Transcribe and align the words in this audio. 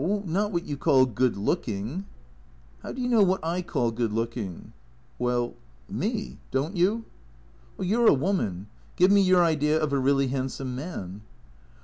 Not 0.25 0.51
what 0.51 0.65
you 0.65 0.77
call 0.77 1.05
good 1.05 1.37
looking."" 1.37 2.05
How 2.81 2.91
do 2.91 3.03
you 3.03 3.07
know 3.07 3.21
what 3.21 3.39
I 3.45 3.61
call 3.61 3.91
good 3.91 4.11
looking?"" 4.11 4.73
Well— 5.19 5.53
me. 6.03 6.39
Don't 6.49 6.75
you??" 6.75 7.05
You 7.79 8.01
're 8.01 8.07
a 8.07 8.13
woman. 8.15 8.65
Give 8.95 9.11
me 9.11 9.21
your 9.21 9.43
idea 9.43 9.79
of 9.79 9.93
a 9.93 9.99
really 9.99 10.29
handsome 10.29 10.73
man." 10.75 11.21